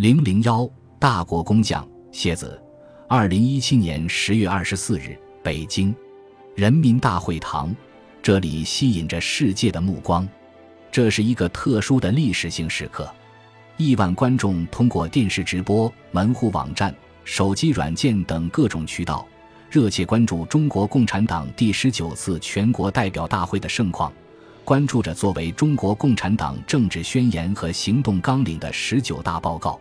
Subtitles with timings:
[0.00, 0.66] 零零幺
[0.98, 2.58] 大国工匠谢子，
[3.06, 5.94] 二零一七年十月二十四日，北京
[6.54, 7.76] 人民大会堂，
[8.22, 10.26] 这里吸引着世界的目光。
[10.90, 13.14] 这是一个特殊的历史性时刻，
[13.76, 19.28] 亿万观众通过电视直播、门户网站、手机软件等各种渠道，
[19.68, 24.10] 热切关注中国共产党第十九次全国代表大会的盛况，
[24.64, 29.78] 关注着作为中国共产党政治宣言和行动纲领的十九大报告。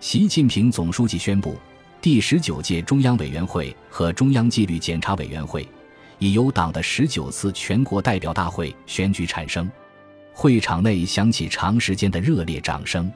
[0.00, 1.56] 习近平总书记宣布，
[2.00, 5.66] 第十九届中央委员会和中央纪律检查委员会
[6.20, 9.68] 已由党的十九次全国代表大会选举产生。
[10.32, 13.10] 会场内响起长时间的热烈掌声，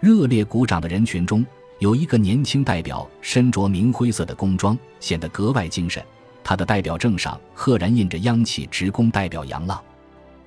[0.00, 1.44] 热烈鼓掌的人群中
[1.78, 6.02] 有一个年轻代表，身着明灰色的工装，显得格外精神。
[6.42, 9.78] 他的代表证上赫然印着央企职工代表杨浪。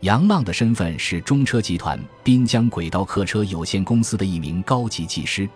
[0.02, 5.48] 杨浪的身份是中车集团滨江轨道客车有限公司的一名高级技师，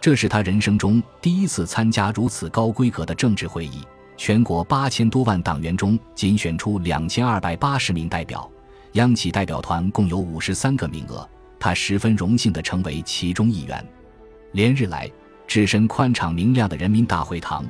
[0.00, 3.80] 这是他人生中第一次参加如此高规格的政治会议。
[4.16, 8.50] 全国八千多万党员中，仅选出两千二百八十名代表。
[8.92, 13.86] 央企代表团共有五十三个名额，他十分荣幸地成为其中一员。
[14.52, 15.10] 连日来，
[15.46, 17.66] 置身宽敞明亮的人民大会堂，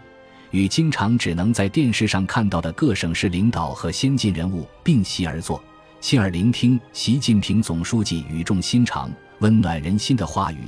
[0.53, 5.61] 与经常只能在电视上看到的各省市领导和先进人物并席而坐，
[6.01, 10.59] 亲耳聆听习近平总书记语重心长、温暖人心的话语，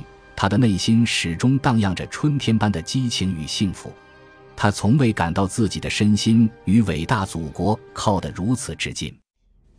[0.41, 3.91] 他的内心始终荡漾着春天般的激情与幸福。
[4.55, 9.13] 他从未感到自己的身心与伟大祖国靠得如此之近。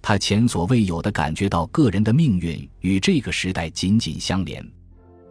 [0.03, 4.63] 他前所未有的感觉到个人的命运与这个时代紧紧相连，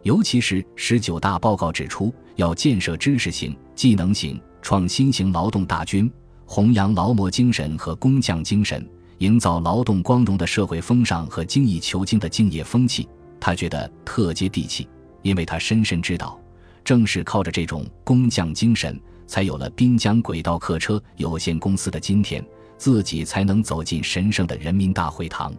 [0.02, 6.10] 尤其是十九大报告指出，要建设知识型、技能型、创新型劳动大军，
[6.44, 8.84] 弘扬劳模精神和工匠精神，
[9.18, 13.08] 营造劳动光荣的社会风尚和精益求精的敬业风气。
[13.38, 14.88] 他觉得特接地气，
[15.22, 16.38] 因为他深深知道，
[16.84, 22.44] 正是靠着这种工匠精神，才有了滨江轨道客车有限公司的今天。
[22.78, 25.52] 自己才能走进神圣的人民大会堂。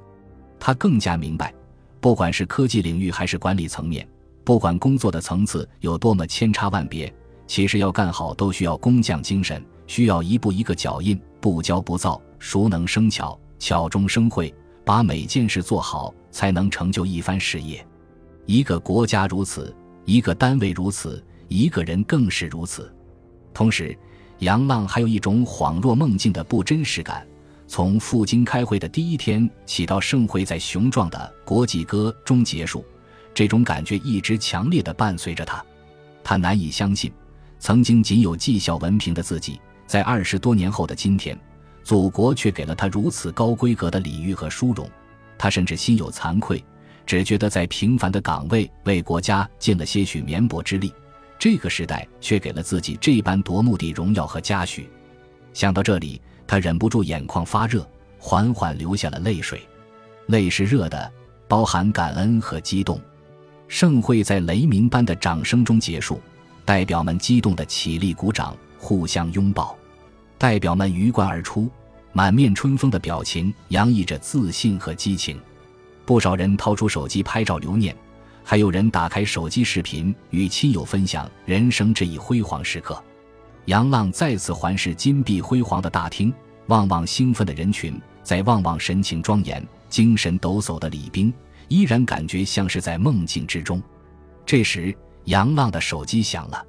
[0.60, 1.54] 他更加明白，
[2.00, 4.08] 不管是科技领域还是管理层面，
[4.44, 7.14] 不管工作的层次有多么千差万别，
[7.46, 14.52] 其实要干好都需要工匠精神，需要一步一个脚印，不骄不躁，熟能生巧，巧中生慧，
[14.84, 17.86] 把每件事做好，才能成就一番事业。
[18.52, 19.74] 一个国家如此，
[20.04, 22.94] 一个单位如此，一个人更是如此。
[23.54, 23.98] 同时。
[24.40, 27.24] 杨浪还有一种恍若梦境的不真实感，
[27.68, 32.84] 从赴京开会的第一天起到盛会在雄壮的国际歌中结束，
[33.36, 35.64] 这种感觉一直强烈的伴随着他。
[36.24, 37.12] 他难以相信，
[37.60, 41.40] 曾经仅有技校文凭的自己，在二十多年后的今天，
[41.84, 44.90] 祖国却给了他如此高规格的礼遇和殊荣。
[45.38, 46.64] 他甚至心有惭愧，
[47.06, 50.94] 只觉得在平凡的岗位为国家尽了些许绵薄之力。
[51.38, 54.88] 这个时代却给了自己这般夺目的荣耀和嘉许，
[55.54, 57.84] 想到这里，他忍不住眼眶发热，
[58.20, 59.62] 缓缓流下了泪水，
[60.28, 61.12] 泪是热的，
[61.48, 63.02] 包含感恩和激动。
[63.68, 66.22] 盛会在雷鸣般的掌声中结束，
[66.64, 69.76] 代表们激动的起立鼓掌，互相拥抱。
[70.38, 71.70] 代表们鱼贯而出，
[72.14, 75.40] 满面春风的表情洋溢着自信和激情，
[76.12, 77.96] 不少人掏出手机拍照留念。
[78.44, 83.02] 还有人打开手机视频与亲友分享人生这一辉煌时刻。
[83.68, 86.34] 杨浪再次环视金碧辉煌的大厅，
[86.68, 91.34] 望望兴奋的人群，再望望神情庄严、精神抖擞的礼宾，
[91.70, 93.82] 依然感觉像是在梦境之中。
[94.46, 96.62] 这时，杨浪的手机响了，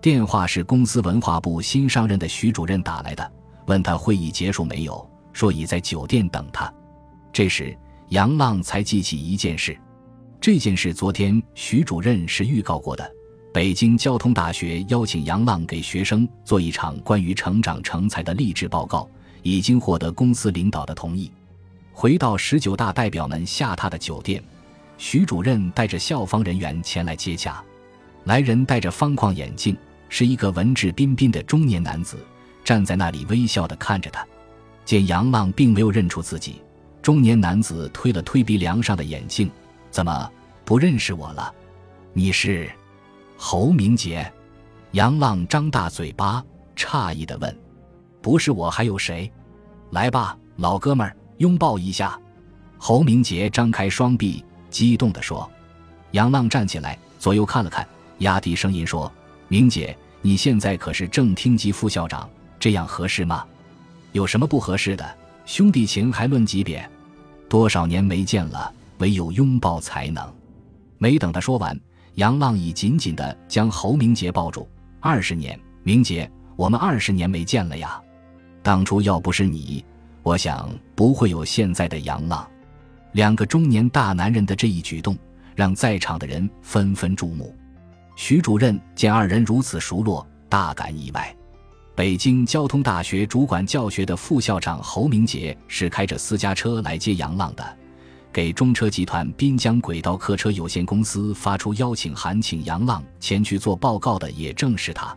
[0.00, 3.32] 电话是公司文化部新上任的徐主任打来的，
[3.66, 6.72] 问他会议结束没有，说已在酒店等他。
[7.34, 7.76] 这时，
[8.10, 9.76] 杨浪才记起一件事。
[10.40, 13.10] 这件事昨天徐主任是预告过的。
[13.52, 19.08] 北京交通大学邀请杨浪给学生做一场关于成长成才的励志报告，
[19.42, 21.30] 已经获得公司领导的同意。
[21.92, 24.42] 回到十九大代表们下榻的酒店，
[24.96, 27.62] 徐主任带着校方人员前来接驾。
[28.24, 29.76] 来人戴着方框眼镜，
[30.08, 32.18] 是一个文质彬彬的中年男子，
[32.62, 34.24] 站在那里微笑地看着他。
[34.84, 36.62] 见杨浪并没有认出自己，
[37.08, 39.50] 中年男子推了推鼻梁上的眼镜。
[39.90, 40.30] 怎么
[40.62, 41.50] 不认识我了？
[42.12, 42.70] 你是
[43.34, 44.30] 侯明杰？
[44.90, 46.44] 杨浪张大嘴巴，
[46.76, 47.58] 诧异的问
[48.20, 49.32] ：“不是我还有谁？
[49.92, 52.20] 来吧，老哥们儿，拥抱一下。”
[52.76, 55.50] 侯明杰张开双臂，激动的说。
[56.10, 57.88] 杨浪站起来，左右看了看，
[58.18, 59.10] 压低声音说
[59.48, 62.28] ：“明姐，你现在可是正厅级副校长，
[62.60, 63.46] 这样合适吗？
[64.12, 65.16] 有什么不合适的？
[65.46, 66.86] 兄弟情还论级别？
[67.48, 70.34] 多少年没见了。”唯有拥抱才能。
[70.98, 71.78] 没等他说完，
[72.14, 74.68] 杨浪已紧紧地将侯明杰抱住。
[74.98, 78.02] 二十年，明杰，我们二十年没见了呀。
[78.60, 79.84] 当初要不是你，
[80.24, 82.44] 我想不会有现在的杨浪。
[83.12, 85.16] 两个中年大男人的这一举动，
[85.54, 87.54] 让在场的人纷纷注目。
[88.16, 91.32] 徐主任见二人如此熟络，大感意外。
[91.98, 97.76] 北京交通大学主管教学的副校长侯明杰是开着私家车来接杨浪的，
[98.32, 105.12] 给中车集团滨江轨道客车有限公司发出邀请函，请杨浪前去做报告的也正是他。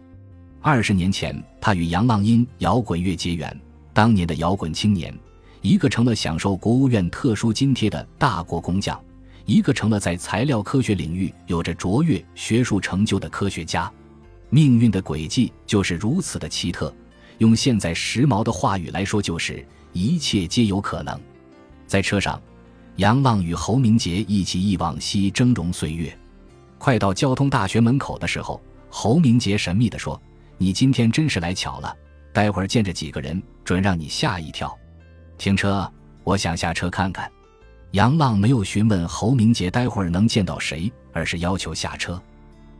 [0.59, 3.55] 二十年前，他与杨浪因摇滚乐结缘，
[3.93, 5.15] 当年的摇滚青年，
[5.61, 8.99] 一个成了享受国务院特殊津贴的大国工匠，
[9.45, 13.93] 一个成了在材料科学领域有着卓越学术成就的科学家。
[14.51, 16.93] 命运的轨迹就是如此的奇特，
[17.39, 21.19] 用现在时髦的话语来说，就是一切皆有可能。
[21.87, 22.39] 在车上，
[22.97, 26.15] 杨浪与侯明杰一起忆往昔峥嵘岁月。
[26.77, 30.21] 快到交通大学门口的时候，侯明杰神秘地说
[30.59, 31.95] ：“你今天真是来巧了，
[32.33, 34.77] 待会儿见着几个人，准让你吓一跳。”
[35.39, 35.89] 停车，
[36.25, 37.31] 我想下车看看。
[37.91, 42.21] 杨浪没有询问侯明杰待会儿能见到谁，而是要求下车。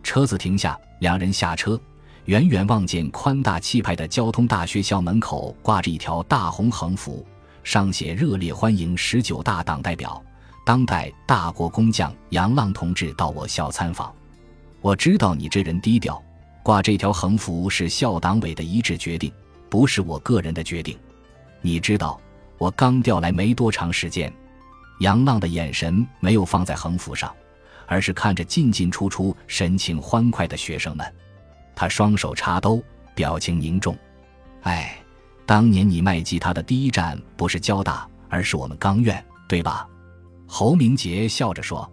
[0.03, 1.80] 车子停下，两人下车，
[2.25, 7.25] 远远望见宽大气派的交通大学校门口挂着一条大红横幅，
[7.63, 10.21] 上写“热烈欢迎十九大党代表、
[10.65, 14.13] 当代大国工匠杨浪同志到我校参访”。
[14.81, 16.21] 我知道你这人低调，
[16.63, 19.31] 挂这条横幅是校党委的一致决定，
[19.69, 20.98] 不是我个人的决定。
[21.62, 22.19] 你知道，
[22.57, 24.31] 我刚调来没多长时间。
[25.00, 27.31] 杨浪的眼神没有放在横幅上。
[27.91, 31.13] 而是看着进进出出、神情欢快的学生们，
[31.75, 32.81] 他双手插兜，
[33.13, 33.93] 表情凝重。
[34.61, 34.97] 哎，
[35.45, 39.85] 当年你卖吉他的第一站不是交大，而是我们钢院，对吧？
[40.47, 41.91] 侯明杰笑着说：“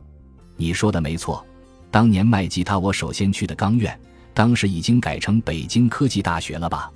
[0.56, 1.44] 你说的没错，
[1.90, 3.98] 当年卖吉他我首先去的钢院，
[4.32, 6.88] 当时已经改成北京科技大学了吧？”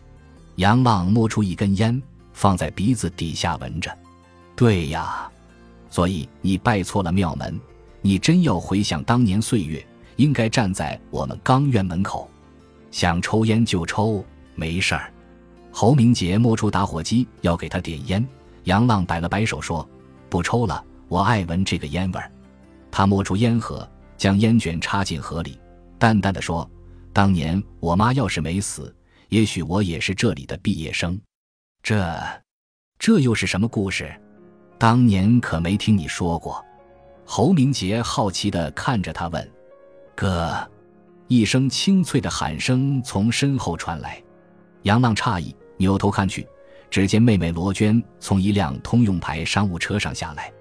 [0.57, 2.01] 杨浪摸出一根烟，
[2.33, 3.93] 放在鼻子底下闻着。
[4.55, 5.29] 对呀，
[5.91, 7.61] 所以你拜错了庙门。
[8.03, 9.85] 你真要回想当年岁月，
[10.17, 12.29] 应该站在我们钢院门口，
[12.91, 15.13] 想抽烟就抽，没事儿。
[15.71, 18.27] 侯明杰摸出打火机要给他点烟，
[18.65, 19.89] 杨浪摆了摆手说
[20.29, 22.31] ：“不抽了，我爱闻这个烟味儿。”
[22.91, 23.89] 他摸出烟盒，
[24.19, 25.59] 将烟卷插进盒里，
[25.99, 26.69] 淡淡的说
[27.15, 28.95] ：“当年我妈要是没死，
[29.29, 31.19] 也许我也是这里的毕业生。”
[31.83, 32.21] 这，
[32.99, 34.13] 这又是什么故事？
[34.77, 36.63] 当年可没听你说过。
[37.35, 39.51] 侯明杰好奇地看着他问
[40.15, 40.55] ：“哥！”
[41.29, 44.23] 一声清脆的喊声从身后传来。
[44.83, 46.47] 杨浪诧异，扭头看去，
[46.91, 50.53] 只见妹妹罗娟从一辆通用牌商务车上下来。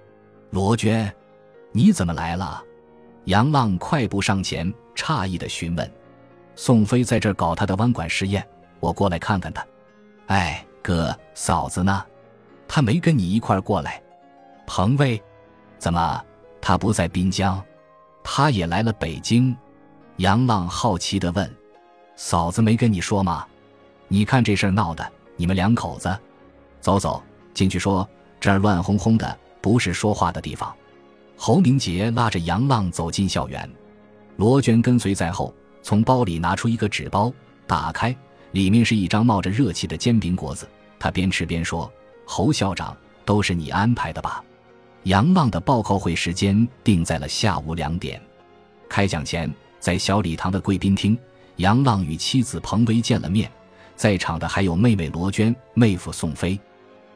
[0.48, 1.14] 罗娟，
[1.72, 2.64] 你怎么来了？
[3.26, 5.92] 杨浪快步上前，诧异地询问
[6.56, 8.42] ：“宋飞在这搞他的弯管实验，
[8.80, 9.62] 我过来看看他。”
[10.28, 12.02] 哎，哥，嫂子呢？
[12.66, 14.02] 他没跟你一块儿过来。
[14.66, 15.22] 彭威，
[15.78, 16.24] 怎么？
[16.62, 17.62] 他不在滨江，
[18.22, 19.54] 他也来了北京。
[20.18, 21.52] 杨浪好奇地问
[22.14, 23.44] ：“嫂子没跟你说吗？
[24.06, 25.06] 你看这事儿闹的，
[25.36, 26.16] 你们两口子，
[26.80, 27.20] 走走
[27.52, 30.72] 进去说，这儿乱哄哄的，不是说话的地方。”
[31.36, 33.68] 侯明杰拉着杨浪走进校园，
[34.36, 37.32] 罗娟跟随在后，从包里拿出一个纸包，
[37.66, 38.16] 打开，
[38.52, 40.68] 里面是一张冒着热气的煎饼果子。
[41.00, 41.92] 他边吃边说
[42.24, 44.44] ：“侯校长，都是你安排的吧？”
[45.04, 48.20] 杨浪的报告会时间定在了下午两点。
[48.88, 51.18] 开讲前，在小礼堂的贵宾厅，
[51.56, 53.50] 杨浪与妻子彭薇见了面，
[53.96, 56.58] 在场的还有妹妹罗娟、妹夫宋飞。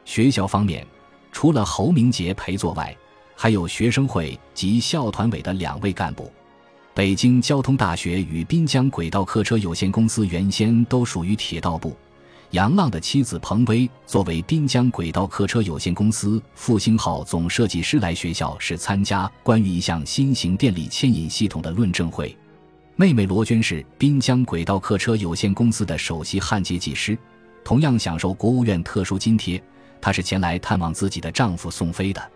[0.03, 0.85] 学校方面，
[1.31, 2.93] 除了侯明杰陪坐外，
[3.35, 6.29] 还有学生会及校团委的两位干部。
[6.93, 11.95] 北京交通大学与滨江轨道客车有限公司原先都属于铁道部。
[12.51, 22.35] 杨浪的妻子彭薇作为滨江轨道客车有限公司复兴号总设计师来学校，是参加关于一项新型电力牵引系统的论证会。
[22.95, 27.17] 妹妹罗娟是滨江轨道客车有限公司的首席焊接技师，
[27.65, 29.61] 同样享受国务院特殊津贴。
[29.99, 32.31] 她是前来探望自己的丈夫宋飞的。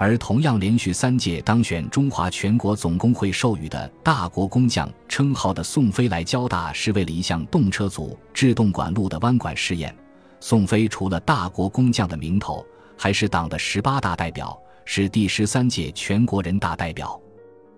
[0.00, 9.94] 而同样连续三届当选中华全国总工会授予的大国工匠称号的宋飞来交大，是为了一项动车组制动管路的弯管试验。
[10.40, 12.64] 宋飞除了大国工匠的名头，
[12.96, 17.20] 还是党的十八大代表，是第十三届全国人大代表。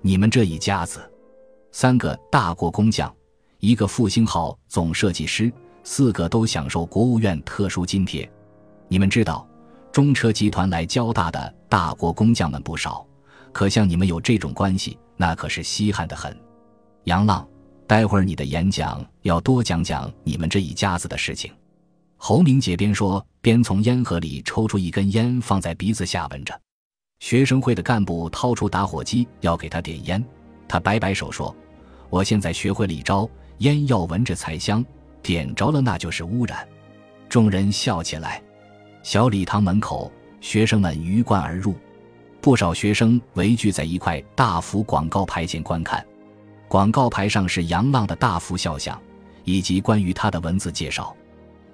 [0.01, 1.01] 你们这一家子，
[1.73, 3.13] 三个大国工匠，
[3.59, 5.53] 一个复兴号总设计师，
[5.83, 8.31] 四个都享受国务院特殊津贴。
[8.87, 9.45] 你们知道？
[9.91, 13.03] 中车集团来交大的大国工匠们不少，
[13.51, 16.39] 可像你们有这种关系，那可是稀罕的很。
[17.05, 17.49] 杨浪，
[17.87, 21.51] 待会儿你的演讲要多讲讲你们这一家子的事情。
[22.19, 26.61] 侯明杰边说边从烟盒里抽出一根烟，放在鼻子下闻着。
[27.21, 30.23] 学生会的干部掏出打火机要给他点烟，
[30.69, 31.57] 他摆摆手说
[32.11, 33.27] ：“我现在学会了一招，
[33.61, 34.85] 烟要闻着才香，
[35.23, 36.69] 点着了那就是污染。”
[37.31, 38.43] 众人笑起来。
[39.03, 41.73] 小礼堂门口，学生们鱼贯而入，
[42.41, 46.05] 不少学生围聚在一块大幅广告牌前观看。
[46.67, 49.01] 广告牌上是杨浪的大幅肖像，
[49.45, 51.17] 以及关于他的文字介绍：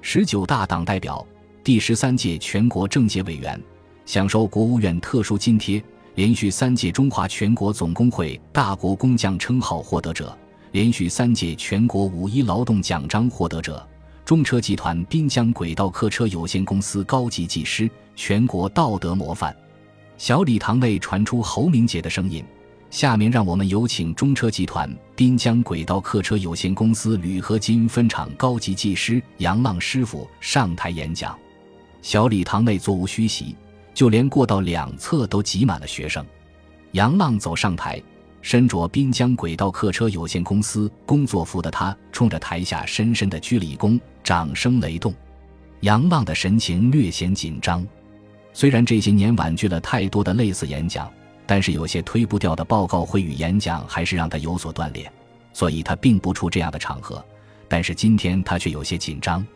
[0.02, 1.26] 十九大党代表，
[1.64, 3.58] 第十三届全国政协委员。
[4.04, 5.82] 享受国务院特殊津贴，
[6.14, 10.36] 连续三届中华全国总工会大国工匠称号获得者，
[10.72, 13.86] 连续三届全国五一劳动奖章获得者，
[14.28, 19.56] 中车集团滨江轨道客车有限公司高级技师，全国道德模范。
[20.18, 22.44] 小礼堂内传出侯明杰的声音
[22.92, 31.34] ：“下面让我们有请中车集团滨江轨道客车有限公司铝合金分厂高级技师杨浪师傅上台演讲。”
[32.02, 33.56] 小礼堂内座无虚席。
[33.94, 36.22] 就连过道两侧都挤满了学生。
[36.92, 37.98] 杨浪走上台，
[38.40, 45.14] 身着滨江轨道客车有限公司工作服的他，冲着台下深深的鞠了一躬，掌声雷动。
[45.80, 47.86] 杨浪的神情略显紧张，
[48.52, 51.10] 虽然这些年婉拒了太多的类似演讲，
[51.46, 55.10] 但是有些推不掉的报告会与演讲还是让他有所锻炼，
[55.52, 57.24] 所以他并不出这样的场合。
[57.68, 59.46] 但是今天他却有些紧张。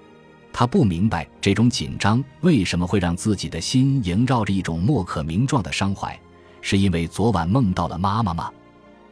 [0.53, 6.19] 他不明白这种紧张为什么会让自己的心萦绕着一种莫可名状的伤怀，
[6.61, 8.53] 是因为昨晚梦到了妈妈吗？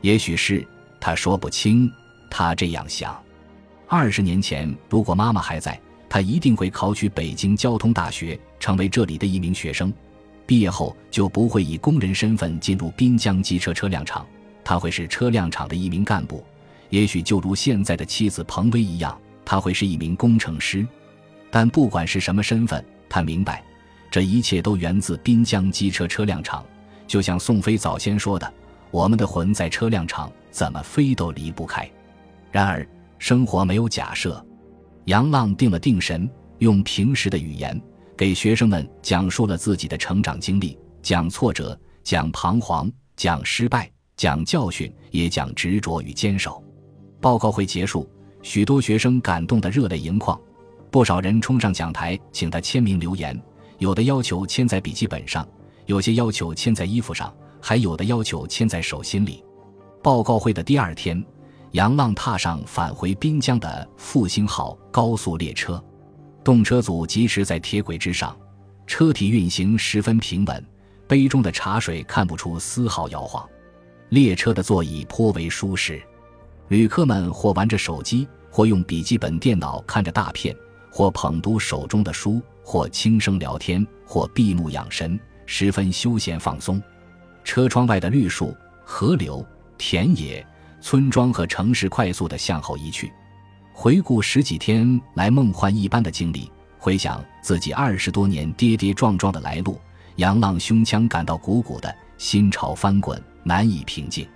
[0.00, 0.66] 也许是，
[0.99, 1.90] 他说不清。
[2.30, 3.21] 他这样想：
[3.88, 5.78] 二十年前，如果妈妈还在，
[6.09, 9.92] 他一定会考取北京交通大学，成为这里的一名学生。
[10.47, 14.26] 毕业后就不会以工人身份进入滨江机车车辆厂，
[14.64, 16.45] 他会是车辆厂的一名干部。
[16.88, 20.87] 也许就如现在的妻子彭薇一样，他会是一名工程师。
[21.50, 23.62] 但不管是什么身份，他明白，
[24.11, 26.64] 这一切都源自滨江机车车辆厂。
[27.07, 28.52] 就像宋飞早先说的
[28.91, 31.89] ：“我们的魂在车辆厂，怎么飞都离不开。”
[32.51, 32.87] 然而，
[33.19, 34.45] 生活没有假设。
[35.07, 36.29] 杨浪定了定神，
[36.59, 37.81] 用平时的语言
[38.17, 46.63] 给学生们讲述了自己的成长经历，讲挫折，讲彷徨，讲失败，讲教训，也讲执着与坚守。
[47.21, 48.09] 报告会结束，
[48.43, 50.39] 许多学生感动得热泪盈眶。
[50.91, 53.41] 不少人冲上讲台，请他签名留言，
[53.79, 55.47] 有的要求签在笔记本上，
[55.87, 59.45] 有些要求签在衣服上，还有的要求签在手心里。
[60.02, 61.23] 报告会的第二天，
[61.73, 65.83] 杨浪踏上返回滨江的复兴号高速列车，
[66.43, 68.37] 动车组疾驰在铁轨之上，
[68.87, 70.67] 车体运行十分平稳，
[71.07, 73.47] 杯中的茶水看不出丝毫摇晃。
[74.09, 76.02] 列车的座椅颇为舒适，
[76.69, 80.57] 旅客们或玩着手机，或用笔记本电脑看着大片。
[80.93, 86.83] 或捧读手中的书，或轻声聊天，或闭目养神，十分休闲放松。
[87.45, 89.45] 车窗外的绿树、河流、
[89.79, 90.47] 田野、
[90.81, 93.13] 村庄和城市快速地向后移去。
[93.73, 99.81] 回顾十几天来梦幻一般的经历，回想自己二十多年跌跌撞撞的来路，
[100.17, 104.29] 杨浪胸腔感到鼓鼓的，心潮翻滚，难以平静。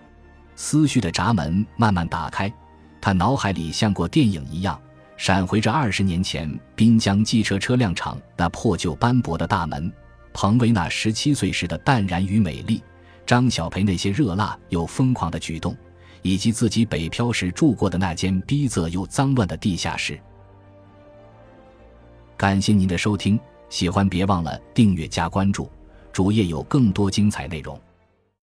[0.56, 2.52] 思绪的闸门慢慢打开，
[3.00, 4.80] 他脑海里像过电影一样。
[5.16, 9.92] 闪回着二十年前滨江机车车辆厂那破旧斑驳的大门，
[10.32, 12.82] 彭威那十七岁时的淡然与美丽，
[13.26, 15.76] 张小培那些热辣又疯狂的举动，
[16.22, 20.18] 以及自己北漂时住过的那间逼仄又脏乱的地下室。
[22.36, 23.38] 感谢您的收听，
[23.68, 25.70] 喜欢别忘了订阅加关注，
[26.12, 27.80] 主页有更多精彩内容。